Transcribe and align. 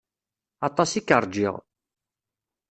Aṭas 0.67 0.91
i 0.99 1.01
k-rjiɣ. 1.07 1.55